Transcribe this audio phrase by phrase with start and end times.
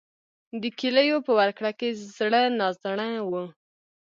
[0.61, 3.31] د کیلیو په ورکړه کې زړه نازړه و.